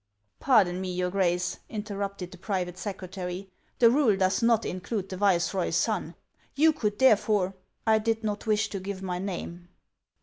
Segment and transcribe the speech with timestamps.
[0.39, 5.15] "Pardon me, your Grace," interrupted the private secre tary," the rule does not include the
[5.17, 6.15] viceroy's son.
[6.55, 7.53] You could therefore
[7.85, 9.69] —"I did not wish to give my name."